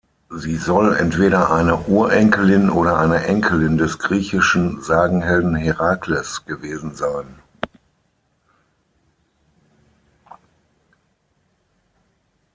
[0.31, 7.35] Sie soll entweder eine Urenkelin oder eine Enkelin des griechischen Sagenhelden Herakles gewesen sein.